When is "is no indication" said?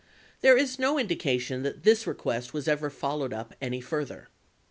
0.57-1.61